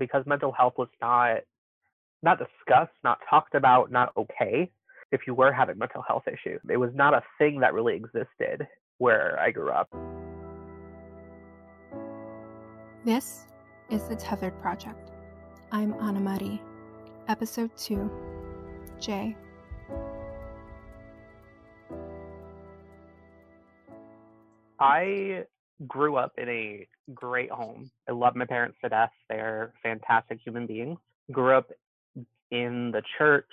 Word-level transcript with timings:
because 0.00 0.24
mental 0.26 0.50
health 0.50 0.74
was 0.76 0.88
not 1.00 1.42
not 2.22 2.38
discussed, 2.38 2.92
not 3.04 3.18
talked 3.28 3.54
about, 3.54 3.92
not 3.92 4.12
okay. 4.16 4.68
If 5.12 5.22
you 5.26 5.34
were 5.34 5.52
having 5.52 5.78
mental 5.78 6.02
health 6.02 6.24
issues, 6.26 6.60
it 6.68 6.76
was 6.76 6.90
not 6.94 7.14
a 7.14 7.22
thing 7.38 7.60
that 7.60 7.72
really 7.72 7.94
existed 7.94 8.66
where 8.98 9.38
I 9.38 9.50
grew 9.50 9.70
up. 9.70 9.88
This 13.04 13.46
is 13.88 14.04
the 14.04 14.16
Tethered 14.16 14.60
Project. 14.60 15.10
I'm 15.72 15.94
Anna 16.00 16.20
Marie. 16.20 16.60
Episode 17.28 17.70
2 17.76 18.10
Jay. 19.00 19.36
I 24.78 25.44
grew 25.86 26.16
up 26.16 26.32
in 26.38 26.48
a 26.48 26.86
great 27.14 27.50
home. 27.50 27.90
I 28.08 28.12
love 28.12 28.36
my 28.36 28.44
parents 28.44 28.78
to 28.82 28.88
death. 28.88 29.12
They're 29.28 29.72
fantastic 29.82 30.38
human 30.44 30.66
beings. 30.66 30.98
Grew 31.32 31.56
up 31.56 31.70
in 32.50 32.90
the 32.90 33.02
church, 33.18 33.46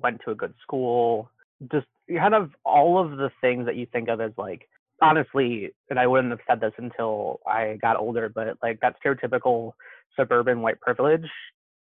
went 0.00 0.20
to 0.24 0.30
a 0.30 0.34
good 0.34 0.54
school, 0.62 1.30
just 1.70 1.86
kind 2.08 2.34
of 2.34 2.50
all 2.64 2.98
of 2.98 3.18
the 3.18 3.30
things 3.40 3.66
that 3.66 3.76
you 3.76 3.86
think 3.86 4.08
of 4.08 4.20
as 4.20 4.32
like 4.36 4.68
honestly, 5.02 5.70
and 5.88 5.98
I 5.98 6.06
wouldn't 6.06 6.30
have 6.30 6.40
said 6.46 6.60
this 6.60 6.72
until 6.76 7.40
I 7.46 7.78
got 7.80 7.96
older, 7.96 8.28
but 8.28 8.58
like 8.62 8.80
that 8.80 8.96
stereotypical 9.04 9.72
suburban 10.16 10.60
white 10.60 10.80
privilege, 10.80 11.26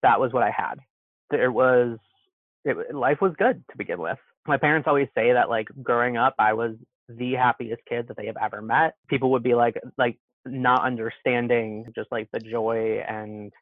that 0.02 0.20
was 0.20 0.32
what 0.32 0.42
I 0.42 0.50
had. 0.50 0.74
There 1.30 1.50
was 1.50 1.98
it, 2.64 2.95
life 2.95 3.20
was 3.20 3.32
good 3.38 3.62
to 3.70 3.78
begin 3.78 3.98
with. 3.98 4.18
My 4.46 4.56
parents 4.56 4.86
always 4.86 5.08
say 5.14 5.32
that 5.32 5.48
like 5.48 5.68
growing 5.82 6.16
up, 6.16 6.34
I 6.38 6.52
was 6.52 6.74
the 7.09 7.34
happiest 7.34 7.83
kid 7.88 8.09
that 8.09 8.16
they 8.16 8.27
have 8.27 8.37
ever 8.42 8.62
met. 8.62 8.95
People 9.09 9.30
would 9.33 9.42
be 9.42 9.55
like 9.55 9.77
like 9.98 10.19
not 10.45 10.84
understanding 10.84 11.87
just 11.95 12.10
like 12.12 12.29
the 12.32 12.41
joy 12.41 13.02
and 13.09 13.52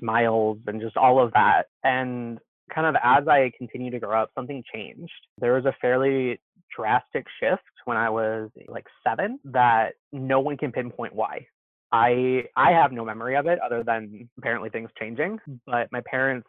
smiles 0.00 0.58
and 0.66 0.80
just 0.80 0.96
all 0.96 1.22
of 1.22 1.32
mm-hmm. 1.32 1.42
that. 1.42 1.66
And 1.84 2.38
kind 2.74 2.86
of 2.86 2.94
as 3.02 3.28
I 3.28 3.52
continued 3.56 3.92
to 3.92 4.00
grow 4.00 4.22
up, 4.22 4.30
something 4.34 4.62
changed. 4.74 5.12
There 5.38 5.54
was 5.54 5.64
a 5.64 5.74
fairly 5.80 6.40
drastic 6.74 7.26
shift 7.40 7.62
when 7.84 7.96
I 7.96 8.10
was 8.10 8.50
like 8.68 8.86
seven 9.06 9.38
that 9.44 9.94
no 10.12 10.40
one 10.40 10.56
can 10.56 10.72
pinpoint 10.72 11.14
why. 11.14 11.46
I 11.92 12.44
I 12.56 12.72
have 12.72 12.92
no 12.92 13.04
memory 13.04 13.36
of 13.36 13.46
it 13.46 13.58
other 13.60 13.82
than 13.84 14.28
apparently 14.38 14.70
things 14.70 14.90
changing. 14.98 15.38
But 15.66 15.92
my 15.92 16.00
parents 16.06 16.48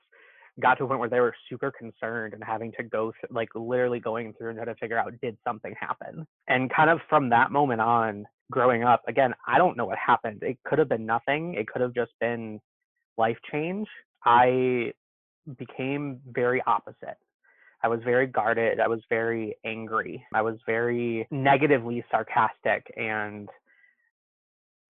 got 0.60 0.76
to 0.76 0.84
a 0.84 0.88
point 0.88 1.00
where 1.00 1.10
they 1.10 1.20
were 1.20 1.36
super 1.50 1.72
concerned 1.72 2.34
and 2.34 2.44
having 2.44 2.72
to 2.74 2.84
go 2.84 3.12
th- 3.12 3.32
like 3.32 3.50
literally 3.56 4.00
going 4.00 4.34
through 4.34 4.50
and 4.50 4.58
try 4.58 4.66
to 4.66 4.76
figure 4.76 4.98
out 4.98 5.14
did 5.22 5.38
something 5.46 5.74
happen. 5.80 6.28
And 6.48 6.72
kind 6.72 6.90
of 6.90 7.00
from 7.10 7.30
that 7.30 7.52
moment 7.52 7.82
on, 7.82 8.26
growing 8.52 8.84
up, 8.84 9.02
again, 9.08 9.34
I 9.48 9.58
don't 9.58 9.76
know 9.76 9.86
what 9.86 9.98
happened. 9.98 10.44
It 10.44 10.58
could 10.66 10.80
have 10.80 10.90
been 10.90 11.06
nothing. 11.06 11.56
It 11.56 11.68
could 11.68 11.82
have 11.82 11.94
just 11.94 12.12
been 12.20 12.60
life 13.18 13.38
change. 13.52 13.88
I 14.24 14.94
became 15.58 16.20
very 16.28 16.62
opposite. 16.68 17.18
I 17.84 17.88
was 17.88 18.00
very 18.04 18.28
guarded. 18.28 18.80
I 18.80 18.88
was 18.88 19.02
very 19.10 19.58
angry. 19.66 20.26
I 20.34 20.42
was 20.42 20.58
very 20.66 21.28
negatively 21.32 22.06
sarcastic 22.10 22.94
and 22.96 23.50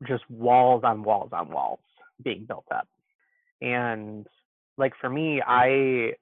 just 0.08 0.30
walls 0.30 0.84
on 0.84 1.04
walls 1.04 1.30
on 1.34 1.50
walls 1.50 1.80
being 2.24 2.46
built 2.46 2.66
up. 2.72 2.88
And 3.62 4.28
like 4.78 4.94
for 5.00 5.10
me, 5.10 5.42
I 5.46 6.14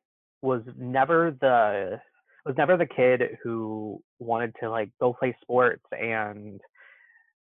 was 0.42 0.62
never 0.78 1.36
the 1.40 2.00
was 2.46 2.56
never 2.58 2.76
the 2.76 2.88
kid 2.88 3.38
who 3.44 4.02
wanted 4.20 4.56
to 4.60 4.70
like 4.70 4.90
go 5.00 5.14
play 5.14 5.36
sports 5.42 5.84
and 5.92 6.60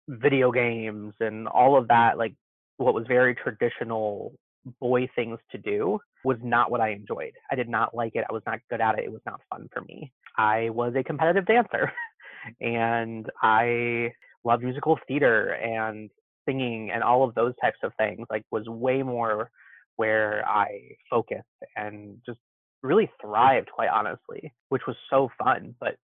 video 0.08 0.52
games 0.52 1.14
and 1.20 1.48
all 1.48 1.76
of 1.76 1.86
mm-hmm. 1.86 1.94
that 1.94 2.18
like 2.18 2.34
what 2.78 2.94
was 2.94 3.06
very 3.08 3.36
traditional 3.36 4.34
boy 4.80 5.10
things 5.16 5.40
to 5.52 5.58
do 5.58 6.00
was 6.24 6.38
not 6.42 6.72
what 6.72 6.82
I 6.82 6.92
enjoyed. 6.92 7.34
I 7.52 7.56
did 7.56 7.68
not 7.68 7.94
like 7.94 8.16
it. 8.16 8.26
I 8.30 8.34
was 8.34 8.44
not 8.46 8.60
good 8.70 8.82
at 8.82 8.98
it. 8.98 9.06
It 9.06 9.12
was 9.12 9.22
not 9.26 9.42
fun 9.50 9.68
for 9.74 9.82
me. 9.82 10.12
I 10.38 10.70
was 10.70 10.94
a 10.96 11.04
competitive 11.04 11.46
dancer 11.46 11.92
and 12.62 13.30
I 13.42 14.14
loved 14.44 14.64
musical 14.64 14.98
theater 15.08 15.54
and 15.54 16.10
singing 16.46 16.92
and 16.92 17.04
all 17.04 17.24
of 17.24 17.36
those 17.36 17.54
types 17.62 17.78
of 17.84 17.94
things 17.98 18.26
like 18.30 18.44
was 18.52 18.68
way 18.68 19.02
more 19.02 19.50
where 19.96 20.48
I 20.48 20.96
focused 21.10 21.44
and 21.76 22.18
just 22.26 22.40
really 22.82 23.10
thrived 23.22 23.70
quite 23.72 23.90
honestly, 23.90 24.52
which 24.70 24.84
was 24.88 24.96
so 25.10 25.30
fun, 25.42 25.76
but 25.80 25.96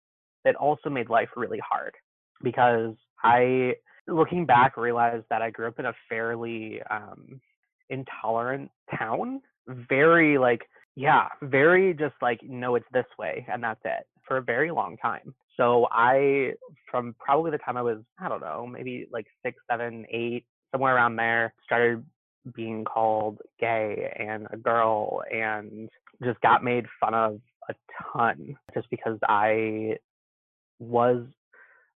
it 0.45 0.55
also 0.55 0.89
made 0.89 1.09
life 1.09 1.29
really 1.35 1.59
hard 1.67 1.93
because 2.43 2.95
I 3.23 3.73
looking 4.07 4.45
back 4.45 4.77
realized 4.77 5.25
that 5.29 5.41
I 5.41 5.49
grew 5.51 5.67
up 5.67 5.79
in 5.79 5.85
a 5.85 5.93
fairly 6.07 6.81
um 6.89 7.41
intolerant 7.89 8.71
town. 8.97 9.41
Very 9.67 10.37
like, 10.37 10.61
yeah, 10.95 11.27
very 11.41 11.93
just 11.93 12.15
like, 12.21 12.39
no, 12.43 12.75
it's 12.75 12.85
this 12.93 13.05
way 13.17 13.45
and 13.51 13.63
that's 13.63 13.81
it 13.85 14.05
for 14.27 14.37
a 14.37 14.41
very 14.41 14.71
long 14.71 14.95
time. 14.97 15.33
So 15.57 15.87
I, 15.91 16.53
from 16.89 17.15
probably 17.19 17.51
the 17.51 17.57
time 17.57 17.75
I 17.75 17.81
was, 17.81 17.97
I 18.19 18.29
don't 18.29 18.39
know, 18.41 18.65
maybe 18.65 19.07
like 19.11 19.25
six, 19.43 19.57
seven, 19.69 20.05
eight, 20.09 20.45
somewhere 20.71 20.95
around 20.95 21.17
there, 21.17 21.53
started 21.65 22.05
being 22.55 22.85
called 22.85 23.39
gay 23.59 24.13
and 24.17 24.47
a 24.51 24.57
girl 24.57 25.21
and 25.31 25.89
just 26.23 26.39
got 26.41 26.63
made 26.63 26.85
fun 26.99 27.13
of 27.13 27.39
a 27.69 27.73
ton 28.13 28.55
just 28.73 28.89
because 28.89 29.17
I 29.27 29.97
was 30.79 31.25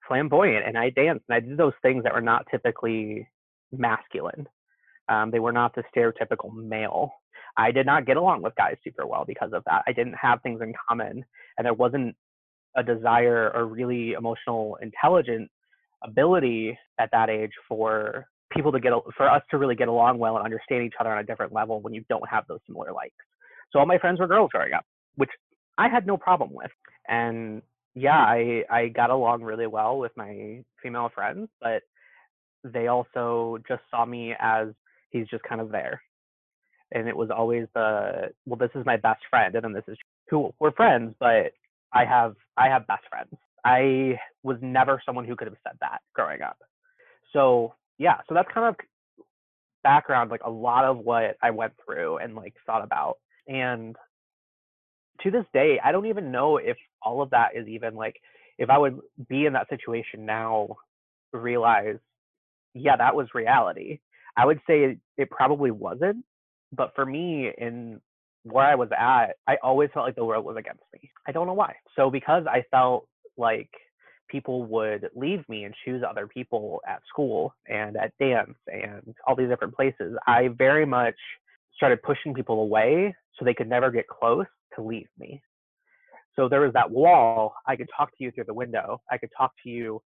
flamboyant 0.08 0.66
and 0.68 0.78
I 0.78 0.90
danced 0.90 1.26
and 1.30 1.36
I 1.36 1.40
did 1.40 1.58
those 1.58 1.74
things 1.82 2.04
that 2.04 2.14
were 2.14 2.22
not 2.22 2.46
typically 2.52 3.28
masculine. 3.72 4.48
Um, 5.10 5.32
they 5.32 5.40
were 5.40 5.52
not 5.52 5.76
the 5.76 5.84
stereotypical 5.96 6.54
male. 6.54 7.14
I 7.58 7.72
did 7.72 7.86
not 7.86 8.06
get 8.06 8.18
along 8.18 8.42
with 8.42 8.56
guys 8.56 8.78
super 8.84 9.06
well 9.06 9.26
because 9.26 9.52
of 9.54 9.64
that. 9.66 9.84
I 9.86 9.92
didn't 9.92 10.14
have 10.14 10.42
things 10.42 10.62
in 10.62 10.74
common, 10.88 11.26
and 11.58 11.66
there 11.66 11.74
wasn't 11.74 12.16
a 12.78 12.84
desire 12.84 13.52
or 13.54 13.66
really 13.66 14.14
emotional 14.14 14.78
intelligence 14.82 15.50
ability 16.04 16.78
at 17.00 17.10
that 17.12 17.30
age 17.30 17.52
for 17.68 18.26
people 18.52 18.72
to 18.72 18.80
get 18.80 18.94
for 19.18 19.30
us 19.30 19.42
to 19.52 19.58
really 19.58 19.76
get 19.76 19.88
along 19.88 20.18
well 20.18 20.38
and 20.38 20.46
understand 20.46 20.84
each 20.84 20.94
other 21.00 21.12
on 21.12 21.20
a 21.20 21.24
different 21.24 21.54
level 21.54 21.82
when 21.82 21.94
you 21.94 22.04
don't 22.10 22.28
have 22.30 22.46
those 22.48 22.60
similar 22.68 22.92
likes. 22.94 23.16
So 23.72 23.80
all 23.80 23.86
my 23.86 23.98
friends 23.98 24.20
were 24.20 24.28
girls 24.28 24.52
growing 24.52 24.74
up, 24.74 24.86
which 25.16 25.30
I 25.78 25.88
had 25.90 26.06
no 26.06 26.18
problem 26.18 26.52
with. 26.54 26.72
And 27.08 27.62
yeah, 27.96 28.26
hmm. 28.26 28.32
I 28.32 28.64
I 28.70 28.88
got 28.90 29.10
along 29.10 29.44
really 29.44 29.68
well 29.68 29.98
with 29.98 30.12
my 30.16 30.64
female 30.82 31.10
friends, 31.14 31.50
but 31.62 31.84
they 32.64 32.88
also 32.88 33.58
just 33.68 33.82
saw 33.90 34.06
me 34.06 34.34
as 34.40 34.68
he's 35.10 35.28
just 35.28 35.44
kind 35.44 35.62
of 35.62 35.72
there. 35.72 36.02
And 36.94 37.08
it 37.08 37.16
was 37.16 37.30
always 37.30 37.68
the 37.74 38.32
well, 38.46 38.58
this 38.58 38.72
is 38.76 38.86
my 38.86 38.98
best 38.98 39.22
friend, 39.30 39.56
and 39.56 39.64
then 39.64 39.74
this 39.74 39.84
is 39.88 39.98
who 40.30 40.54
we're 40.60 40.72
friends, 40.72 41.16
but 41.20 41.54
I 41.94 42.06
have 42.06 42.36
I 42.58 42.68
have 42.68 42.88
best 42.88 43.04
friends. 43.10 43.32
I 43.64 44.20
was 44.44 44.58
never 44.62 45.02
someone 45.06 45.26
who 45.26 45.36
could 45.36 45.48
have 45.48 45.58
said 45.64 45.78
that 45.82 46.00
growing 46.14 46.42
up. 46.42 46.58
So 47.34 47.74
yeah, 48.02 48.18
so 48.28 48.34
that's 48.34 48.50
kind 48.52 48.68
of 48.68 48.76
background, 49.84 50.32
like 50.32 50.42
a 50.44 50.50
lot 50.50 50.86
of 50.86 50.98
what 50.98 51.38
I 51.42 51.52
went 51.52 51.74
through 51.86 52.18
and 52.18 52.36
like 52.36 52.56
thought 52.66 52.84
about. 52.84 53.18
And 53.48 53.96
to 55.22 55.30
this 55.30 55.46
day, 55.54 55.80
I 55.84 55.92
don't 55.92 56.08
even 56.08 56.32
know 56.32 56.58
if 56.58 56.78
all 57.04 57.22
of 57.22 57.30
that 57.30 57.50
is 57.56 57.68
even 57.68 57.94
like 57.94 58.16
if 58.58 58.72
I 58.72 58.80
would 58.80 59.00
be 59.30 59.46
in 59.46 59.54
that 59.54 59.70
situation 59.70 60.26
now, 60.26 60.78
realize, 61.32 61.98
yeah, 62.74 62.98
that 62.98 63.16
was 63.16 63.28
reality. 63.36 64.00
I 64.36 64.48
would 64.48 64.62
say 64.66 64.98
it, 65.18 65.30
probably 65.30 65.70
wasn't, 65.70 66.26
but 66.76 66.94
for 66.96 67.06
me, 67.06 67.52
in 67.56 68.02
where 68.44 68.66
I 68.66 68.76
was 68.76 68.90
at, 68.98 69.36
I 69.48 69.58
always 69.62 69.90
felt 69.94 70.08
like 70.08 70.16
the 70.16 70.26
world 70.26 70.44
was 70.44 70.58
against 70.58 70.84
me. 70.94 71.12
I 71.28 71.32
don't 71.32 71.46
know 71.46 71.54
why. 71.54 71.76
So 71.96 72.10
because 72.10 72.46
I 72.50 72.64
felt 72.72 73.08
like 73.38 73.70
people 74.32 74.64
would 74.66 75.10
leave 75.16 75.48
me 75.50 75.66
and 75.66 75.76
choose 75.86 76.04
other 76.08 76.28
people 76.28 76.82
at 76.88 77.02
school 77.08 77.54
and 77.68 77.98
at 77.98 78.14
dance 78.20 78.58
and 78.68 79.16
all 79.28 79.36
these 79.36 79.50
different 79.50 79.76
places, 79.76 80.16
hmm. 80.26 80.32
I 80.32 80.50
very 80.58 80.86
much 80.86 81.16
started 81.76 82.02
pushing 82.04 82.34
people 82.34 82.62
away 82.62 83.16
so 83.38 83.46
they 83.46 83.54
could 83.54 83.70
never 83.70 83.92
get 83.92 84.08
close 84.08 84.46
to 84.76 84.82
leave 84.82 85.08
me. 85.18 85.42
So 86.36 86.48
there 86.48 86.62
was 86.62 86.74
that 86.74 86.90
wall. 86.90 87.54
I 87.68 87.76
could 87.76 87.90
talk 87.96 88.10
to 88.18 88.24
you 88.24 88.32
through 88.32 88.46
the 88.46 88.54
window. 88.54 89.02
I 89.12 89.18
could 89.18 89.32
talk 89.38 89.52
to 89.64 89.70
you 89.70 90.02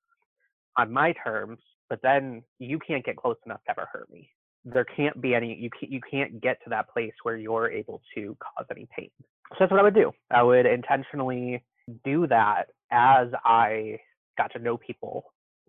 on 0.78 0.92
my 0.92 1.14
terms, 1.24 1.60
but 1.90 2.00
then 2.04 2.44
you 2.60 2.78
can't 2.80 3.04
get 3.04 3.18
close 3.18 3.38
enough 3.46 3.62
to 3.66 3.72
ever 3.72 3.88
hurt 3.92 4.10
me. 4.12 4.30
There 4.64 4.86
can't 4.86 5.20
be 5.20 5.34
any. 5.34 5.56
You 5.56 5.72
can't. 5.72 5.92
You 5.92 6.00
can't 6.10 6.40
get 6.40 6.58
to 6.64 6.70
that 6.70 6.88
place 6.90 7.14
where 7.24 7.36
you're 7.36 7.72
able 7.72 8.00
to 8.14 8.38
cause 8.40 8.68
any 8.70 8.88
pain. 8.96 9.10
So 9.50 9.56
that's 9.60 9.72
what 9.72 9.80
I 9.80 9.84
would 9.84 9.96
do. 9.96 10.12
I 10.30 10.44
would 10.44 10.68
intentionally 10.68 11.64
do 12.06 12.28
that 12.28 12.66
as 12.92 13.30
I 13.44 13.98
got 14.42 14.52
to 14.54 14.60
know 14.60 14.78
people 14.78 15.26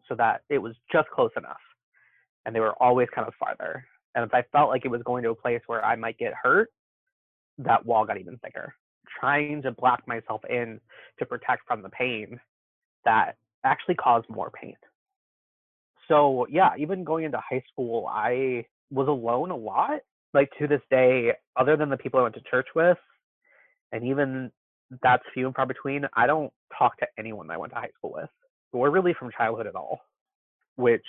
so 0.09 0.15
that 0.15 0.43
it 0.49 0.59
was 0.59 0.75
just 0.91 1.09
close 1.11 1.31
enough 1.37 1.61
and 2.45 2.55
they 2.55 2.61
were 2.61 2.75
always 2.83 3.09
kind 3.15 3.27
of 3.27 3.35
farther. 3.39 3.85
And 4.15 4.25
if 4.25 4.35
I 4.35 4.43
felt 4.53 4.69
like 4.71 4.85
it 4.85 4.91
was 4.91 5.03
going 5.05 5.23
to 5.25 5.31
a 5.31 5.35
place 5.35 5.61
where 5.67 5.85
I 5.85 5.97
might 5.97 6.19
get 6.19 6.33
hurt, 6.41 6.71
that 7.59 7.85
wall 7.85 8.05
got 8.05 8.19
even 8.19 8.39
thicker. 8.39 8.75
Trying 9.21 9.63
to 9.63 9.73
block 9.73 10.03
myself 10.07 10.41
in 10.49 10.81
to 11.19 11.27
protect 11.27 11.63
from 11.67 11.83
the 11.83 11.89
pain 11.91 12.41
that 13.05 13.37
actually 13.65 13.95
caused 13.95 14.29
more 14.29 14.51
pain. 14.51 14.77
So, 16.09 16.47
yeah, 16.51 16.71
even 16.79 17.05
going 17.05 17.25
into 17.25 17.39
high 17.39 17.63
school, 17.73 18.07
I 18.09 18.67
was 18.91 19.09
alone 19.09 19.51
a 19.51 19.57
lot 19.57 20.01
like 20.35 20.51
to 20.59 20.67
this 20.67 20.81
day, 20.91 21.33
other 21.57 21.77
than 21.77 21.91
the 21.91 21.97
people 21.97 22.21
I 22.21 22.23
went 22.23 22.35
to 22.37 22.43
church 22.51 22.69
with, 22.75 22.99
and 23.93 24.05
even 24.05 24.51
that's 25.03 25.23
few 25.35 25.47
and 25.47 25.55
far 25.55 25.67
between, 25.67 26.07
I 26.15 26.27
don't 26.27 26.53
talk 26.77 26.99
to 26.99 27.07
anyone 27.19 27.51
I 27.51 27.59
went 27.59 27.73
to 27.73 27.79
high 27.79 27.91
school 27.99 28.13
with. 28.15 28.31
We're 28.73 28.91
really 28.91 29.15
from 29.19 29.31
childhood 29.37 29.67
at 29.67 29.75
all, 29.75 30.01
which 30.77 31.05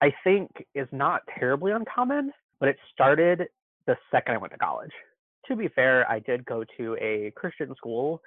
I 0.00 0.12
think 0.24 0.50
is 0.74 0.88
not 0.92 1.22
terribly 1.38 1.72
uncommon, 1.72 2.32
but 2.60 2.68
it 2.68 2.76
started 2.92 3.48
the 3.86 3.96
second 4.10 4.34
I 4.34 4.38
went 4.38 4.52
to 4.52 4.58
college. 4.58 4.92
To 5.48 5.56
be 5.56 5.68
fair, 5.68 6.08
I 6.10 6.18
did 6.20 6.44
go 6.44 6.64
to 6.76 6.96
a 7.00 7.32
Christian 7.36 7.74
school 7.76 8.20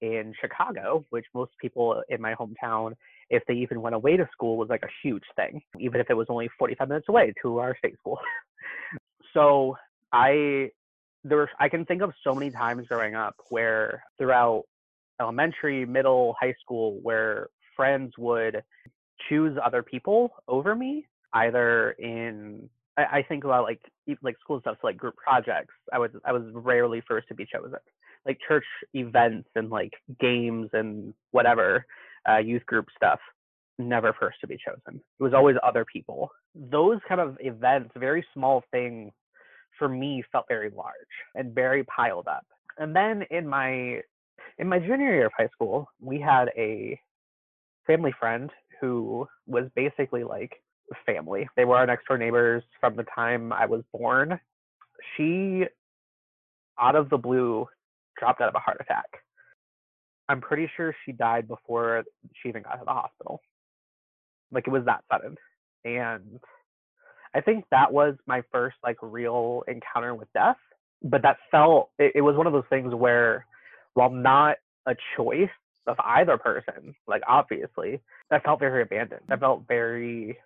in 0.00 0.34
Chicago, 0.40 1.04
which 1.10 1.24
most 1.34 1.52
people 1.60 2.02
in 2.08 2.20
my 2.20 2.34
hometown, 2.34 2.92
if 3.30 3.42
they 3.48 3.54
even 3.54 3.80
went 3.80 3.94
away 3.94 4.16
to 4.16 4.28
school, 4.30 4.56
was 4.56 4.68
like 4.68 4.82
a 4.82 4.90
huge 5.02 5.24
thing, 5.36 5.62
even 5.80 6.00
if 6.00 6.10
it 6.10 6.14
was 6.14 6.26
only 6.28 6.48
45 6.58 6.88
minutes 6.88 7.06
away 7.08 7.32
to 7.42 7.58
our 7.58 7.76
state 7.78 7.96
school. 7.98 8.18
so 9.34 9.76
I 10.12 10.70
there 11.24 11.38
were 11.38 11.50
I 11.58 11.68
can 11.68 11.84
think 11.84 12.02
of 12.02 12.12
so 12.22 12.34
many 12.34 12.50
times 12.50 12.86
growing 12.88 13.14
up 13.14 13.34
where 13.48 14.04
throughout 14.18 14.64
elementary, 15.20 15.84
middle, 15.84 16.34
high 16.40 16.54
school, 16.62 16.98
where 17.02 17.48
friends 17.76 18.12
would 18.18 18.62
choose 19.28 19.56
other 19.64 19.82
people 19.82 20.30
over 20.48 20.74
me, 20.74 21.06
either 21.32 21.92
in 21.92 22.68
I, 22.96 23.18
I 23.18 23.22
think 23.22 23.44
about 23.44 23.64
like 23.64 23.80
like 24.22 24.38
school 24.40 24.60
stuff, 24.60 24.76
so 24.80 24.86
like 24.86 24.96
group 24.96 25.16
projects. 25.16 25.74
I 25.92 25.98
was 25.98 26.10
I 26.24 26.32
was 26.32 26.42
rarely 26.52 27.02
first 27.06 27.28
to 27.28 27.34
be 27.34 27.46
chosen. 27.46 27.78
Like 28.24 28.38
church 28.46 28.64
events 28.94 29.48
and 29.54 29.70
like 29.70 29.92
games 30.20 30.70
and 30.72 31.14
whatever, 31.30 31.86
uh, 32.28 32.38
youth 32.38 32.66
group 32.66 32.86
stuff. 32.96 33.20
Never 33.78 34.14
first 34.18 34.40
to 34.40 34.46
be 34.46 34.56
chosen. 34.56 35.00
It 35.20 35.22
was 35.22 35.34
always 35.34 35.56
other 35.62 35.84
people. 35.84 36.30
Those 36.54 36.98
kind 37.06 37.20
of 37.20 37.36
events, 37.40 37.90
very 37.96 38.24
small 38.32 38.64
things, 38.70 39.12
for 39.78 39.88
me 39.88 40.24
felt 40.32 40.46
very 40.48 40.70
large 40.70 40.94
and 41.34 41.54
very 41.54 41.84
piled 41.84 42.26
up. 42.26 42.46
And 42.78 42.96
then 42.96 43.24
in 43.30 43.46
my 43.46 44.00
in 44.58 44.68
my 44.68 44.78
junior 44.78 45.14
year 45.14 45.26
of 45.26 45.32
high 45.36 45.48
school, 45.48 45.88
we 46.00 46.20
had 46.20 46.50
a 46.56 46.98
family 47.86 48.12
friend 48.18 48.50
who 48.80 49.26
was 49.46 49.64
basically 49.74 50.24
like 50.24 50.52
family. 51.04 51.48
They 51.56 51.64
were 51.64 51.76
our 51.76 51.86
next 51.86 52.06
door 52.06 52.18
neighbors 52.18 52.62
from 52.80 52.96
the 52.96 53.04
time 53.14 53.52
I 53.52 53.66
was 53.66 53.82
born. 53.92 54.38
She, 55.16 55.64
out 56.80 56.96
of 56.96 57.10
the 57.10 57.18
blue, 57.18 57.66
dropped 58.18 58.40
out 58.40 58.48
of 58.48 58.54
a 58.54 58.60
heart 58.60 58.78
attack. 58.80 59.06
I'm 60.28 60.40
pretty 60.40 60.70
sure 60.76 60.94
she 61.04 61.12
died 61.12 61.46
before 61.46 62.04
she 62.42 62.48
even 62.48 62.62
got 62.62 62.76
to 62.76 62.84
the 62.84 62.92
hospital. 62.92 63.40
Like 64.50 64.66
it 64.66 64.70
was 64.70 64.84
that 64.86 65.04
sudden. 65.10 65.36
And 65.84 66.40
I 67.34 67.40
think 67.40 67.64
that 67.70 67.92
was 67.92 68.14
my 68.26 68.42
first 68.50 68.76
like 68.82 68.96
real 69.02 69.62
encounter 69.68 70.14
with 70.14 70.32
death. 70.32 70.56
But 71.02 71.22
that 71.22 71.36
felt 71.50 71.90
it, 71.98 72.12
it 72.16 72.20
was 72.22 72.36
one 72.36 72.46
of 72.46 72.52
those 72.52 72.64
things 72.70 72.94
where 72.94 73.46
while 73.96 74.10
not 74.10 74.56
a 74.86 74.94
choice 75.16 75.48
of 75.86 75.96
either 76.04 76.36
person, 76.36 76.94
like 77.06 77.22
obviously, 77.26 78.00
I 78.30 78.38
felt 78.40 78.60
very 78.60 78.82
abandoned. 78.82 79.22
I 79.30 79.36
felt 79.36 79.66
very 79.66 80.36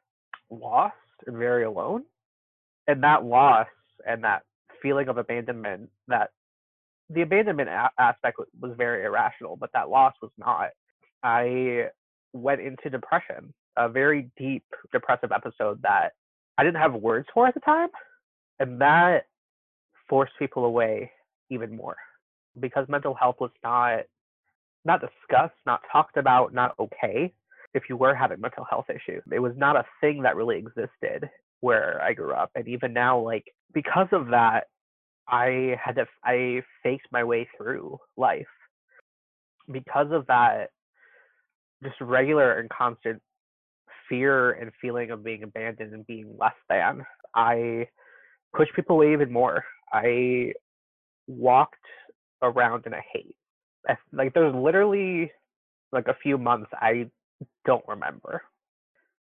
lost 0.50 0.94
and 1.26 1.36
very 1.36 1.64
alone. 1.64 2.04
And 2.86 3.02
that 3.02 3.24
loss 3.24 3.66
and 4.06 4.22
that 4.22 4.42
feeling 4.80 5.08
of 5.08 5.18
abandonment, 5.18 5.90
that 6.06 6.30
the 7.08 7.22
abandonment 7.22 7.68
a- 7.68 7.90
aspect 7.98 8.38
was 8.60 8.72
very 8.76 9.04
irrational, 9.04 9.56
but 9.56 9.70
that 9.74 9.88
loss 9.88 10.14
was 10.22 10.30
not. 10.38 10.68
I 11.24 11.88
went 12.32 12.60
into 12.60 12.88
depression, 12.88 13.52
a 13.76 13.88
very 13.88 14.30
deep 14.38 14.64
depressive 14.92 15.32
episode 15.32 15.82
that 15.82 16.12
I 16.56 16.62
didn't 16.62 16.80
have 16.80 16.94
words 16.94 17.26
for 17.34 17.48
at 17.48 17.54
the 17.54 17.60
time. 17.60 17.88
And 18.60 18.80
that 18.80 19.24
forced 20.08 20.34
people 20.38 20.66
away 20.66 21.10
even 21.50 21.74
more 21.74 21.96
because 22.60 22.86
mental 22.88 23.14
health 23.14 23.36
was 23.40 23.50
not 23.62 24.00
not 24.84 25.00
discussed, 25.00 25.54
not 25.66 25.82
talked 25.92 26.16
about, 26.16 26.54
not 26.54 26.74
okay 26.78 27.32
if 27.74 27.84
you 27.88 27.96
were 27.96 28.14
having 28.14 28.40
mental 28.40 28.64
health 28.64 28.86
issues. 28.88 29.22
It 29.30 29.38
was 29.38 29.52
not 29.56 29.76
a 29.76 29.84
thing 30.00 30.22
that 30.22 30.36
really 30.36 30.56
existed 30.56 31.28
where 31.60 32.00
I 32.02 32.14
grew 32.14 32.32
up. 32.32 32.50
And 32.54 32.66
even 32.66 32.92
now, 32.92 33.18
like 33.18 33.44
because 33.72 34.08
of 34.12 34.28
that, 34.28 34.64
I 35.28 35.76
had 35.82 35.96
to 35.96 36.06
I 36.24 36.62
faced 36.82 37.06
my 37.12 37.24
way 37.24 37.48
through 37.56 37.98
life. 38.16 38.46
Because 39.70 40.08
of 40.10 40.26
that, 40.26 40.70
just 41.82 42.00
regular 42.00 42.58
and 42.58 42.68
constant 42.70 43.22
fear 44.08 44.52
and 44.52 44.72
feeling 44.80 45.10
of 45.10 45.22
being 45.22 45.44
abandoned 45.44 45.94
and 45.94 46.06
being 46.06 46.34
less 46.38 46.54
than, 46.68 47.06
I 47.34 47.86
pushed 48.54 48.74
people 48.74 48.96
away 48.96 49.12
even 49.12 49.32
more. 49.32 49.64
I 49.92 50.52
walked 51.28 51.76
around 52.42 52.86
in 52.86 52.94
a 52.94 53.00
haze. 53.12 53.34
Like 54.12 54.34
there's 54.34 54.54
literally 54.54 55.32
like 55.92 56.08
a 56.08 56.16
few 56.22 56.38
months 56.38 56.70
I 56.74 57.08
don't 57.64 57.84
remember. 57.88 58.42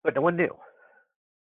But 0.03 0.15
no 0.15 0.21
one 0.21 0.37
knew. 0.37 0.55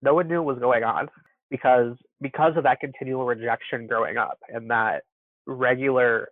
No 0.03 0.15
one 0.15 0.29
knew 0.29 0.43
what 0.43 0.55
was 0.57 0.63
going 0.63 0.85
on 0.85 1.09
because 1.51 1.97
because 2.21 2.57
of 2.57 2.65
that 2.65 2.81
continual 2.81 3.25
rejection 3.25 3.87
growing 3.87 4.17
up 4.17 4.39
and 4.49 4.71
that 4.71 5.03
regular 5.47 6.29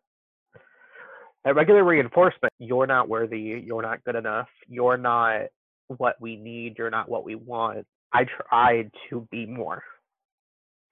that 1.44 1.56
regular 1.56 1.84
reinforcement, 1.84 2.52
you're 2.58 2.86
not 2.86 3.08
worthy, 3.08 3.62
you're 3.64 3.82
not 3.82 4.04
good 4.04 4.14
enough, 4.14 4.48
you're 4.68 4.96
not 4.96 5.42
what 5.88 6.20
we 6.20 6.36
need, 6.36 6.76
you're 6.78 6.90
not 6.90 7.08
what 7.08 7.24
we 7.24 7.34
want. 7.34 7.84
I 8.12 8.26
tried 8.48 8.90
to 9.10 9.26
be 9.30 9.46
more. 9.46 9.82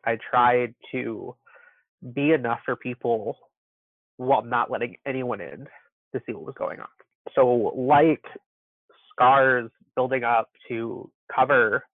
I 0.05 0.19
tried 0.31 0.75
to 0.93 1.37
be 2.15 2.33
enough 2.33 2.61
for 2.65 2.77
people 2.77 3.37
while 4.21 4.43
not 4.43 4.71
letting 4.71 4.97
anyone 5.07 5.41
in 5.41 5.67
to 6.13 6.21
see 6.27 6.33
what 6.33 6.45
was 6.45 6.55
going 6.59 6.79
on. 6.79 6.89
So, 7.35 7.73
like 7.75 8.25
scars 9.13 9.71
building 9.97 10.25
up 10.25 10.51
to 10.69 11.11
cover 11.35 11.85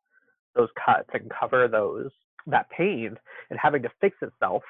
those 0.56 0.68
cuts 0.84 1.08
and 1.12 1.30
cover 1.38 1.68
those 1.68 2.10
that 2.46 2.68
pain 2.70 3.16
and 3.50 3.58
having 3.60 3.82
to 3.82 3.90
fix 4.00 4.16
itself 4.22 4.62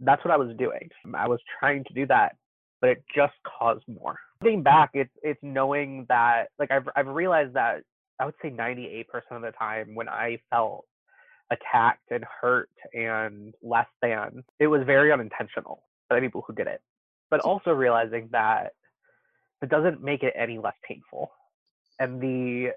that's 0.00 0.24
what 0.24 0.32
i 0.32 0.36
was 0.36 0.56
doing. 0.56 0.88
I 1.14 1.28
was 1.28 1.38
trying 1.60 1.84
to 1.84 1.94
do 1.94 2.06
that 2.06 2.36
but 2.80 2.90
it 2.90 3.04
just 3.14 3.34
caused 3.46 3.84
more. 3.86 4.18
Looking 4.42 4.62
back 4.62 4.90
it's 4.94 5.12
it's 5.22 5.40
knowing 5.42 6.06
that 6.08 6.46
like 6.58 6.70
i've, 6.70 6.88
I've 6.96 7.06
realized 7.06 7.54
that 7.54 7.82
i 8.18 8.24
would 8.24 8.34
say 8.42 8.50
98% 8.50 9.04
of 9.30 9.42
the 9.42 9.52
time 9.52 9.94
when 9.94 10.08
i 10.08 10.38
felt 10.50 10.86
attacked 11.50 12.10
and 12.10 12.24
hurt 12.40 12.70
and 12.94 13.54
less 13.62 13.86
than 14.00 14.42
it 14.58 14.66
was 14.66 14.82
very 14.86 15.12
unintentional 15.12 15.82
the 16.14 16.20
people 16.20 16.44
who 16.46 16.54
did 16.54 16.66
it 16.66 16.80
but 17.30 17.40
also 17.40 17.70
realizing 17.70 18.28
that 18.32 18.74
it 19.62 19.68
doesn't 19.70 20.02
make 20.02 20.22
it 20.22 20.34
any 20.36 20.58
less 20.58 20.74
painful 20.86 21.30
and 21.98 22.20
the 22.20 22.72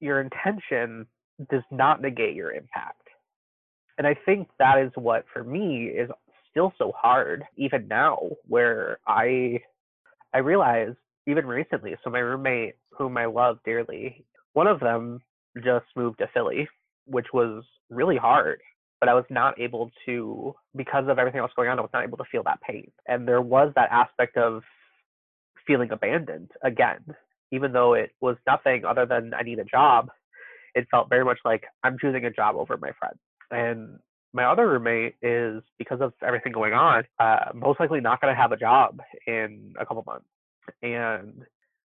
your 0.00 0.20
intention 0.20 1.06
does 1.50 1.62
not 1.70 2.00
negate 2.00 2.34
your 2.34 2.52
impact. 2.52 3.08
And 3.98 4.06
i 4.06 4.14
think 4.24 4.48
that 4.58 4.78
is 4.78 4.90
what 4.94 5.24
for 5.32 5.44
me 5.44 5.86
is 5.86 6.10
still 6.50 6.72
so 6.78 6.92
hard 6.96 7.44
even 7.56 7.86
now 7.86 8.18
where 8.46 8.98
i 9.06 9.60
i 10.34 10.38
realize 10.38 10.94
even 11.26 11.46
recently 11.46 11.96
so 12.02 12.10
my 12.10 12.18
roommate 12.18 12.74
whom 12.96 13.16
i 13.16 13.26
love 13.26 13.58
dearly 13.64 14.24
one 14.54 14.66
of 14.66 14.80
them 14.80 15.20
just 15.62 15.86
moved 15.96 16.18
to 16.18 16.28
philly 16.34 16.68
which 17.06 17.26
was 17.32 17.62
really 17.88 18.16
hard 18.16 18.60
but 19.00 19.08
i 19.08 19.14
was 19.14 19.24
not 19.30 19.58
able 19.58 19.90
to 20.06 20.54
because 20.76 21.04
of 21.08 21.18
everything 21.18 21.40
else 21.40 21.52
going 21.56 21.68
on 21.68 21.78
i 21.78 21.82
was 21.82 21.90
not 21.92 22.04
able 22.04 22.18
to 22.18 22.24
feel 22.30 22.42
that 22.42 22.60
pain 22.60 22.90
and 23.06 23.26
there 23.26 23.40
was 23.40 23.72
that 23.74 23.90
aspect 23.90 24.36
of 24.36 24.62
feeling 25.66 25.90
abandoned 25.90 26.50
again 26.62 27.04
even 27.52 27.72
though 27.72 27.94
it 27.94 28.10
was 28.20 28.36
nothing 28.46 28.84
other 28.84 29.06
than 29.06 29.32
I 29.34 29.42
need 29.42 29.58
a 29.58 29.64
job, 29.64 30.10
it 30.74 30.86
felt 30.90 31.08
very 31.08 31.24
much 31.24 31.38
like 31.44 31.64
I'm 31.82 31.98
choosing 32.00 32.24
a 32.24 32.30
job 32.30 32.56
over 32.56 32.76
my 32.76 32.90
friend. 32.98 33.16
And 33.50 33.98
my 34.32 34.44
other 34.44 34.68
roommate 34.68 35.16
is 35.22 35.62
because 35.78 36.00
of 36.00 36.12
everything 36.24 36.52
going 36.52 36.72
on, 36.72 37.04
uh, 37.18 37.46
most 37.54 37.80
likely 37.80 38.00
not 38.00 38.20
going 38.20 38.32
to 38.32 38.40
have 38.40 38.52
a 38.52 38.56
job 38.56 39.00
in 39.26 39.74
a 39.80 39.84
couple 39.84 40.04
months, 40.06 40.26
and 40.82 41.42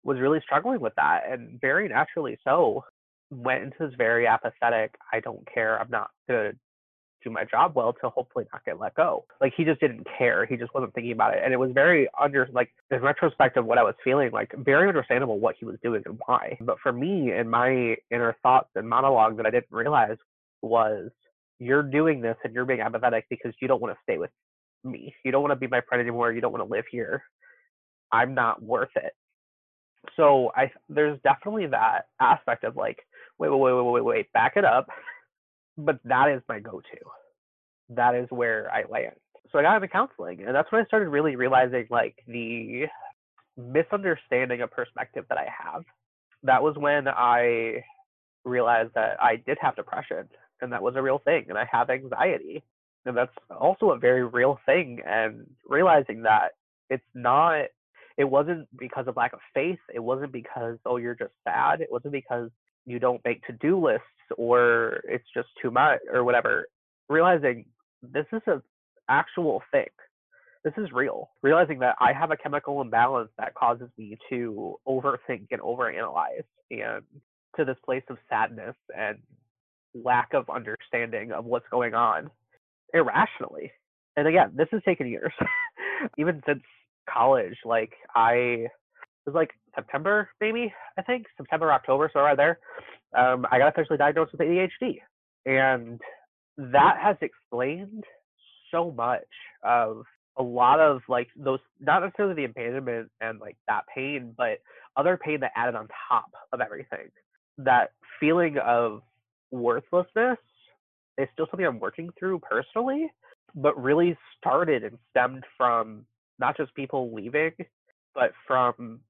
was 0.02 0.19
really 0.19 0.40
struggling 0.43 0.81
with 0.81 0.95
that, 0.97 1.25
and 1.31 1.61
very 1.61 1.88
naturally 1.88 2.38
so. 2.45 2.85
Went 3.33 3.62
into 3.62 3.76
this 3.79 3.95
very 3.97 4.26
apathetic. 4.26 4.95
I 5.12 5.21
don't 5.21 5.47
care. 5.52 5.79
I'm 5.79 5.90
not 5.90 6.11
gonna 6.29 6.52
do 7.23 7.31
my 7.31 7.45
job 7.45 7.73
well 7.75 7.93
to 7.93 8.09
hopefully 8.09 8.47
not 8.53 8.65
get 8.65 8.79
let 8.79 8.95
go. 8.95 9.25
Like 9.41 9.53
he 9.57 9.65
just 9.65 9.81
didn't 9.81 10.07
care. 10.19 10.47
He 10.47 10.57
just 10.57 10.73
wasn't 10.75 10.95
thinking 10.95 11.12
about 11.12 11.35
it. 11.35 11.41
And 11.45 11.53
it 11.53 11.59
was 11.59 11.71
very 11.73 12.09
under 12.21 12.49
like 12.53 12.71
in 12.91 13.00
retrospect 13.00 13.57
of 13.57 13.67
what 13.67 13.79
I 13.79 13.83
was 13.83 13.95
feeling, 14.03 14.31
like 14.33 14.53
very 14.59 14.89
understandable 14.89 15.39
what 15.39 15.57
he 15.59 15.65
was 15.65 15.77
doing 15.83 16.03
and 16.07 16.19
why. 16.27 16.57
But 16.61 16.79
for 16.83 16.93
me 16.93 17.33
and 17.33 17.50
my 17.50 17.97
inner 18.11 18.37
thoughts 18.43 18.71
and 18.75 18.89
monologue 18.89 19.37
that 19.37 19.47
I 19.47 19.50
didn't 19.50 19.71
realize 19.71 20.17
was 20.62 21.11
you're 21.59 21.83
doing 21.83 22.21
this 22.21 22.37
and 22.45 22.55
you're 22.55 22.65
being 22.65 22.81
apathetic 22.81 23.27
because 23.29 23.53
you 23.61 23.69
don't 23.69 23.83
want 23.83 23.95
to 23.95 24.00
stay 24.03 24.19
with 24.19 24.31
me. 24.85 25.15
You 25.25 25.33
don't 25.33 25.43
want 25.43 25.53
to 25.53 25.57
be 25.57 25.67
my 25.67 25.81
friend 25.89 26.00
anymore. 26.00 26.33
You 26.33 26.41
don't 26.41 26.53
want 26.53 26.67
to 26.67 26.73
live 26.73 26.85
here. 26.91 27.23
I'm 28.12 28.35
not 28.35 28.62
worth 28.62 28.91
it. 28.97 29.12
So 30.17 30.50
I 30.57 30.71
there's 30.89 31.19
definitely 31.23 31.67
that 31.67 32.07
aspect 32.21 32.65
of 32.65 32.77
like, 32.77 32.99
wait, 33.39 33.50
wait, 33.50 33.61
wait, 33.61 33.73
wait, 33.73 33.93
wait, 33.93 34.05
wait, 34.05 34.33
back 34.33 34.55
it 34.57 34.65
up 34.65 34.89
but 35.85 36.01
that 36.05 36.29
is 36.31 36.43
my 36.49 36.61
go-to 36.61 36.99
that 37.91 38.15
is 38.15 38.27
where 38.31 38.71
I 38.73 38.85
land. 38.89 39.17
So 39.51 39.59
I 39.59 39.63
got 39.63 39.77
into 39.77 39.89
counseling, 39.89 40.45
and 40.47 40.55
that's 40.55 40.71
when 40.71 40.81
I 40.81 40.85
started 40.87 41.09
really 41.09 41.37
realizing 41.37 41.87
like 41.91 42.17
the 42.27 42.87
misunderstanding 43.57 44.63
of 44.63 44.71
perspective 44.71 45.25
that 45.29 45.39
I 45.39 45.47
have. 45.47 45.83
That 46.45 46.63
was 46.63 46.77
when 46.79 47.09
I 47.09 47.85
realized 48.45 48.93
that 48.95 49.21
I 49.21 49.37
did 49.37 49.59
have 49.61 49.77
depression, 49.77 50.29
and 50.61 50.73
that 50.73 50.83
was 50.83 50.95
a 50.97 51.03
real 51.03 51.19
thing, 51.19 51.47
and 51.49 51.59
I 51.59 51.69
have 51.71 51.91
anxiety, 51.91 52.63
and 53.05 53.17
that's 53.17 53.35
also 53.51 53.91
a 53.91 53.99
very 53.99 54.25
real 54.25 54.59
thing. 54.67 55.01
And 55.05 55.47
realizing 55.69 56.23
that 56.23 56.53
it's 56.89 57.03
not, 57.15 57.65
it 58.17 58.25
wasn't 58.25 58.69
because 58.79 59.07
of 59.09 59.17
lack 59.17 59.33
of 59.33 59.41
faith. 59.53 59.81
It 59.93 60.01
wasn't 60.01 60.33
because 60.33 60.79
oh 60.87 60.97
you're 60.97 61.17
just 61.17 61.33
sad. 61.45 61.81
It 61.81 61.89
wasn't 61.91 62.13
because 62.13 62.51
you 62.87 63.01
don't 63.01 63.21
make 63.25 63.45
to-do 63.47 63.85
lists 63.85 64.07
or 64.37 65.01
it's 65.09 65.25
just 65.35 65.49
too 65.61 65.71
much 65.71 66.01
or 66.13 66.25
whatever. 66.25 66.67
Realizing 67.09 67.65
this 68.03 68.27
is 68.33 68.43
an 68.47 68.63
actual 69.09 69.63
thing. 69.73 69.89
This 70.65 70.75
is 70.77 70.93
real. 70.93 71.31
Realizing 71.43 71.79
that 71.81 71.97
I 72.01 72.13
have 72.13 72.31
a 72.31 72.37
chemical 72.37 72.81
imbalance 72.81 73.31
that 73.39 73.55
causes 73.55 73.89
me 73.97 74.19
to 74.31 74.77
overthink 74.87 75.49
and 75.51 75.61
overanalyze 75.61 76.45
and 76.71 77.03
to 77.57 77.65
this 77.65 77.79
place 77.85 78.03
of 78.11 78.19
sadness 78.29 78.77
and 78.97 79.19
lack 79.95 80.35
of 80.35 80.49
understanding 80.51 81.33
of 81.33 81.45
what's 81.45 81.67
going 81.71 81.95
on 81.95 82.31
irrationally. 82.95 83.73
And 84.17 84.27
again, 84.29 84.53
this 84.55 84.69
has 84.73 84.83
taken 84.85 85.07
years. 85.07 85.33
Even 86.19 86.43
since 86.47 86.63
college, 87.13 87.57
like 87.65 87.93
I 88.15 88.33
it 88.35 89.27
was 89.27 89.35
like 89.35 89.51
September 89.75 90.29
maybe, 90.41 90.73
I 90.99 91.03
think. 91.03 91.27
September, 91.37 91.73
October, 91.73 92.11
so 92.13 92.21
right 92.21 92.37
there. 92.37 92.59
Um, 93.17 93.47
I 93.50 93.59
got 93.59 93.69
officially 93.69 93.99
diagnosed 93.99 94.33
with 94.33 94.40
ADHD. 94.40 95.00
And 95.47 96.00
that 96.57 96.99
has 97.02 97.17
explained 97.21 98.05
so 98.71 98.90
much 98.90 99.23
of 99.64 100.05
a 100.38 100.43
lot 100.43 100.81
of 100.81 101.00
like 101.09 101.29
those 101.37 101.59
not 101.81 102.02
necessarily 102.02 102.35
the 102.35 102.45
abandonment 102.45 103.11
and 103.21 103.40
like 103.40 103.57
that 103.69 103.83
pain, 103.95 104.35
but 104.37 104.59
other 104.97 105.17
pain 105.17 105.40
that 105.40 105.52
added 105.57 105.75
on 105.75 105.88
top 106.09 106.31
of 106.52 106.61
everything. 106.61 107.09
That 107.59 107.90
feeling 108.19 108.59
of 108.59 109.02
worthlessness 109.50 110.38
is 111.19 111.29
still 111.33 111.47
something 111.50 111.67
I'm 111.67 111.81
working 111.81 112.11
through 112.19 112.40
personally, 112.40 113.11
but 113.55 113.81
really 113.81 114.17
started 114.38 114.85
and 114.85 114.99
stemmed 115.11 115.45
from 115.57 116.07
not 116.38 116.57
just 116.57 116.75
people 116.75 117.12
leaving, 117.12 117.52
but 118.14 118.33
from 118.47 119.00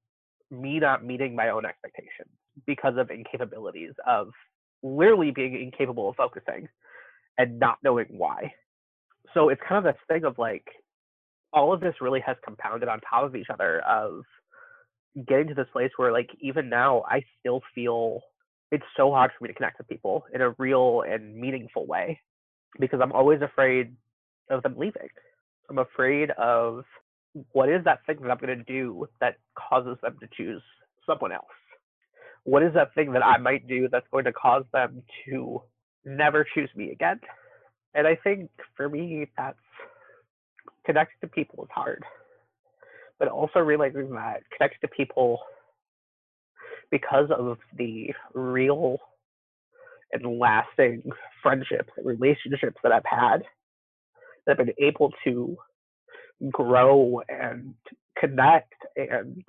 me 0.49 0.79
not 0.79 1.05
meeting 1.05 1.35
my 1.35 1.49
own 1.49 1.65
expectations 1.65 2.29
because 2.65 2.95
of 2.97 3.09
incapabilities 3.09 3.93
of 4.07 4.29
literally 4.83 5.31
being 5.31 5.59
incapable 5.61 6.09
of 6.09 6.15
focusing 6.15 6.67
and 7.37 7.59
not 7.59 7.77
knowing 7.83 8.07
why. 8.09 8.53
So 9.33 9.49
it's 9.49 9.61
kind 9.67 9.85
of 9.85 9.93
this 9.93 10.01
thing 10.07 10.25
of 10.25 10.37
like 10.37 10.65
all 11.53 11.73
of 11.73 11.81
this 11.81 11.95
really 12.01 12.21
has 12.21 12.37
compounded 12.43 12.89
on 12.89 12.99
top 13.01 13.23
of 13.23 13.35
each 13.35 13.49
other 13.51 13.81
of 13.81 14.23
getting 15.27 15.47
to 15.47 15.53
this 15.53 15.67
place 15.73 15.91
where 15.97 16.11
like 16.11 16.29
even 16.39 16.69
now 16.69 17.03
I 17.07 17.23
still 17.39 17.61
feel 17.75 18.21
it's 18.71 18.83
so 18.95 19.11
hard 19.11 19.31
for 19.37 19.43
me 19.43 19.49
to 19.49 19.53
connect 19.53 19.77
with 19.77 19.89
people 19.89 20.23
in 20.33 20.41
a 20.41 20.51
real 20.57 21.03
and 21.07 21.35
meaningful 21.35 21.85
way 21.85 22.19
because 22.79 22.99
I'm 23.03 23.11
always 23.11 23.41
afraid 23.41 23.93
of 24.49 24.63
them 24.63 24.75
leaving. 24.77 25.09
I'm 25.69 25.79
afraid 25.79 26.31
of 26.31 26.83
what 27.51 27.69
is 27.69 27.83
that 27.85 28.05
thing 28.05 28.17
that 28.21 28.31
I'm 28.31 28.37
going 28.37 28.57
to 28.57 28.63
do 28.63 29.07
that 29.19 29.35
causes 29.57 29.97
them 30.01 30.17
to 30.19 30.27
choose 30.35 30.61
someone 31.05 31.31
else? 31.31 31.45
What 32.43 32.63
is 32.63 32.73
that 32.73 32.93
thing 32.95 33.13
that 33.13 33.25
I 33.25 33.37
might 33.37 33.67
do 33.67 33.87
that's 33.91 34.07
going 34.11 34.25
to 34.25 34.33
cause 34.33 34.63
them 34.73 35.03
to 35.25 35.61
never 36.05 36.45
choose 36.55 36.69
me 36.75 36.91
again? 36.91 37.19
And 37.93 38.07
I 38.07 38.15
think 38.15 38.49
for 38.75 38.89
me, 38.89 39.27
that's 39.37 39.57
connecting 40.85 41.17
to 41.21 41.27
people 41.27 41.63
is 41.63 41.69
hard. 41.73 42.03
But 43.19 43.27
also 43.27 43.59
realizing 43.59 44.09
that 44.11 44.41
connecting 44.57 44.79
to 44.81 44.87
people 44.95 45.39
because 46.89 47.29
of 47.31 47.57
the 47.77 48.13
real 48.33 48.97
and 50.13 50.39
lasting 50.39 51.03
friendships 51.41 51.89
and 51.97 52.05
relationships 52.05 52.77
that 52.83 52.91
I've 52.91 53.03
had 53.05 53.43
that 54.45 54.59
I've 54.59 54.65
been 54.65 54.75
able 54.79 55.11
to 55.23 55.55
grow 56.51 57.21
and 57.29 57.75
connect 58.17 58.73
and 58.95 59.43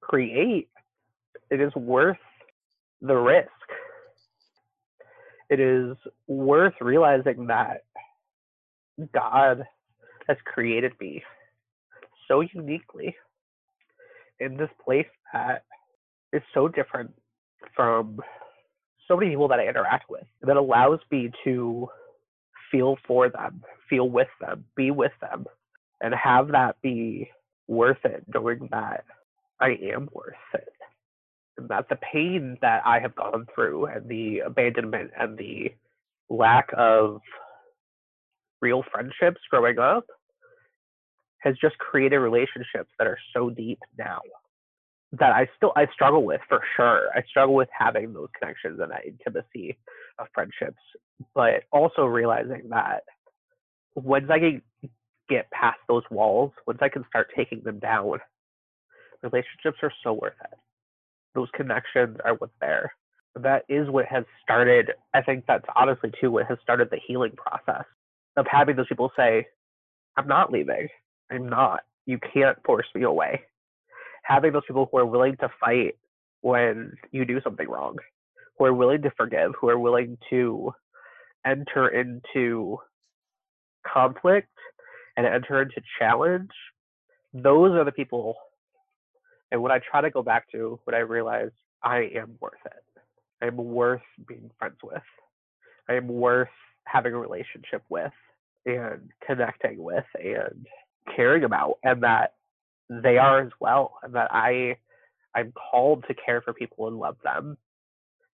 create, 0.00 0.68
it 1.50 1.60
is 1.60 1.74
worth 1.74 2.18
the 3.00 3.14
risk. 3.14 3.48
It 5.48 5.60
is 5.60 5.96
worth 6.28 6.74
realizing 6.80 7.46
that 7.48 7.84
God 9.12 9.64
has 10.28 10.36
created 10.44 10.92
me 11.00 11.22
so 12.28 12.40
uniquely 12.40 13.16
in 14.38 14.56
this 14.56 14.70
place 14.84 15.06
that 15.32 15.64
is 16.32 16.42
so 16.54 16.68
different 16.68 17.12
from 17.74 18.20
so 19.08 19.16
many 19.16 19.30
people 19.30 19.48
that 19.48 19.58
I 19.58 19.66
interact 19.66 20.08
with 20.08 20.24
that 20.42 20.56
allows 20.56 21.00
me 21.10 21.32
to 21.44 21.88
feel 22.70 22.96
for 23.06 23.28
them, 23.28 23.62
feel 23.88 24.08
with 24.08 24.28
them, 24.40 24.64
be 24.76 24.92
with 24.92 25.12
them, 25.20 25.46
and 26.00 26.14
have 26.14 26.48
that 26.48 26.76
be 26.82 27.28
worth 27.66 28.04
it, 28.04 28.24
knowing 28.32 28.68
that 28.70 29.04
I 29.60 29.76
am 29.92 30.08
worth 30.12 30.34
it. 30.54 30.68
That 31.68 31.88
the 31.88 31.96
pain 31.96 32.58
that 32.62 32.82
I 32.84 33.00
have 33.00 33.14
gone 33.14 33.46
through 33.54 33.86
and 33.86 34.08
the 34.08 34.40
abandonment 34.40 35.10
and 35.18 35.36
the 35.38 35.74
lack 36.28 36.68
of 36.76 37.20
real 38.60 38.82
friendships 38.92 39.40
growing 39.50 39.78
up 39.78 40.04
has 41.38 41.56
just 41.60 41.78
created 41.78 42.18
relationships 42.18 42.90
that 42.98 43.06
are 43.06 43.18
so 43.34 43.50
deep 43.50 43.78
now 43.98 44.20
that 45.12 45.32
I 45.32 45.48
still 45.56 45.72
I 45.74 45.86
struggle 45.92 46.24
with 46.24 46.40
for 46.48 46.60
sure. 46.76 47.08
I 47.14 47.22
struggle 47.28 47.54
with 47.54 47.68
having 47.76 48.12
those 48.12 48.28
connections 48.38 48.78
and 48.80 48.90
that 48.90 49.06
intimacy 49.06 49.76
of 50.18 50.28
friendships, 50.34 50.78
but 51.34 51.64
also 51.72 52.04
realizing 52.04 52.68
that 52.70 53.02
once 53.94 54.26
I 54.30 54.38
can 54.38 54.62
get 55.28 55.50
past 55.50 55.78
those 55.88 56.04
walls, 56.10 56.52
once 56.66 56.78
I 56.80 56.88
can 56.88 57.04
start 57.08 57.28
taking 57.36 57.62
them 57.62 57.78
down, 57.78 58.18
relationships 59.22 59.78
are 59.82 59.92
so 60.04 60.12
worth 60.12 60.34
it. 60.44 60.58
Those 61.34 61.48
connections 61.54 62.18
are 62.24 62.34
what's 62.34 62.52
there. 62.60 62.92
That 63.36 63.64
is 63.68 63.88
what 63.88 64.06
has 64.06 64.24
started. 64.42 64.92
I 65.14 65.22
think 65.22 65.44
that's 65.46 65.64
honestly 65.76 66.12
too 66.20 66.30
what 66.30 66.46
has 66.46 66.58
started 66.62 66.90
the 66.90 66.98
healing 67.06 67.32
process 67.36 67.84
of 68.36 68.46
having 68.50 68.76
those 68.76 68.88
people 68.88 69.12
say, 69.16 69.46
"I'm 70.16 70.26
not 70.26 70.50
leaving. 70.52 70.88
I'm 71.30 71.48
not. 71.48 71.84
You 72.06 72.18
can't 72.18 72.58
force 72.64 72.86
me 72.94 73.02
away." 73.02 73.44
having 74.22 74.52
those 74.52 74.62
people 74.66 74.88
who 74.90 74.98
are 74.98 75.06
willing 75.06 75.36
to 75.38 75.50
fight 75.60 75.96
when 76.42 76.92
you 77.10 77.24
do 77.24 77.40
something 77.42 77.68
wrong, 77.68 77.96
who 78.58 78.64
are 78.64 78.74
willing 78.74 79.02
to 79.02 79.10
forgive, 79.16 79.52
who 79.60 79.68
are 79.68 79.78
willing 79.78 80.16
to 80.30 80.72
enter 81.44 81.88
into 81.88 82.78
conflict 83.86 84.48
and 85.16 85.26
enter 85.26 85.62
into 85.62 85.80
challenge, 85.98 86.50
those 87.32 87.72
are 87.72 87.84
the 87.84 87.92
people. 87.92 88.36
And 89.50 89.62
when 89.62 89.72
I 89.72 89.78
try 89.78 90.00
to 90.00 90.10
go 90.10 90.22
back 90.22 90.50
to, 90.52 90.78
what 90.84 90.94
I 90.94 91.00
realize 91.00 91.50
I 91.82 92.10
am 92.14 92.36
worth 92.40 92.64
it. 92.64 92.84
I 93.42 93.46
am 93.46 93.56
worth 93.56 94.02
being 94.28 94.50
friends 94.58 94.76
with. 94.82 95.02
I 95.88 95.94
am 95.94 96.08
worth 96.08 96.48
having 96.84 97.14
a 97.14 97.18
relationship 97.18 97.82
with 97.88 98.12
and 98.66 99.10
connecting 99.26 99.82
with 99.82 100.04
and 100.14 100.66
caring 101.14 101.44
about. 101.44 101.78
And 101.82 102.02
that 102.02 102.34
they 102.88 103.18
are 103.18 103.40
as 103.40 103.52
well, 103.60 103.94
and 104.02 104.14
that 104.14 104.28
I 104.32 104.76
I'm 105.34 105.52
called 105.52 106.04
to 106.08 106.14
care 106.14 106.42
for 106.42 106.52
people 106.52 106.88
and 106.88 106.98
love 106.98 107.16
them. 107.22 107.56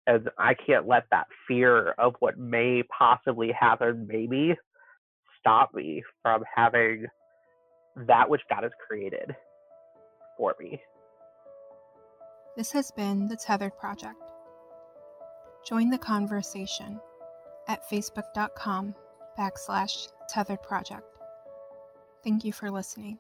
And 0.07 0.31
I 0.39 0.55
can't 0.55 0.87
let 0.87 1.05
that 1.11 1.27
fear 1.47 1.91
of 1.99 2.15
what 2.21 2.39
may 2.39 2.83
possibly 2.85 3.53
happen, 3.53 4.07
maybe, 4.09 4.57
stop 5.41 5.75
me 5.75 6.03
from 6.23 6.45
having 6.55 7.07
that 7.97 8.31
which 8.31 8.43
God 8.49 8.63
has 8.63 8.73
created 8.87 9.35
for 10.39 10.55
me. 10.61 10.81
This 12.57 12.73
has 12.73 12.91
been 12.91 13.29
the 13.29 13.37
Tethered 13.37 13.77
Project. 13.77 14.17
Join 15.63 15.91
the 15.91 15.99
conversation 15.99 16.99
at 17.69 17.87
facebook.com 17.91 18.95
backslash 19.39 20.09
tethered 20.27 20.63
project. 20.63 21.05
Thank 22.25 22.47
you 22.47 22.55
for 22.55 22.71
listening. 22.71 23.19